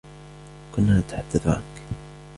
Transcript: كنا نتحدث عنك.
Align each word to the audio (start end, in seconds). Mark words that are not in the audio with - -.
كنا 0.75 0.99
نتحدث 0.99 1.47
عنك. 1.47 1.85